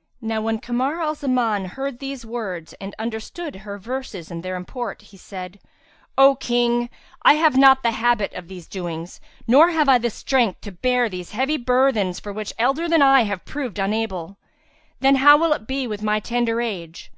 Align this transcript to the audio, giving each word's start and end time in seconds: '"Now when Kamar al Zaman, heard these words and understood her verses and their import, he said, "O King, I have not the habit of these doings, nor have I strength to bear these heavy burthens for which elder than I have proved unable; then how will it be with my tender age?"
'"Now 0.20 0.40
when 0.40 0.58
Kamar 0.58 1.00
al 1.00 1.14
Zaman, 1.14 1.64
heard 1.66 2.00
these 2.00 2.26
words 2.26 2.72
and 2.80 2.92
understood 2.98 3.54
her 3.62 3.78
verses 3.78 4.28
and 4.28 4.42
their 4.42 4.56
import, 4.56 5.00
he 5.02 5.16
said, 5.16 5.60
"O 6.18 6.34
King, 6.34 6.90
I 7.22 7.34
have 7.34 7.56
not 7.56 7.84
the 7.84 7.92
habit 7.92 8.32
of 8.34 8.48
these 8.48 8.66
doings, 8.66 9.20
nor 9.46 9.70
have 9.70 9.88
I 9.88 10.00
strength 10.08 10.60
to 10.62 10.72
bear 10.72 11.08
these 11.08 11.30
heavy 11.30 11.56
burthens 11.56 12.18
for 12.18 12.32
which 12.32 12.52
elder 12.58 12.88
than 12.88 13.00
I 13.00 13.20
have 13.22 13.44
proved 13.44 13.78
unable; 13.78 14.38
then 14.98 15.14
how 15.14 15.36
will 15.38 15.52
it 15.52 15.68
be 15.68 15.86
with 15.86 16.02
my 16.02 16.18
tender 16.18 16.60
age?" 16.60 17.12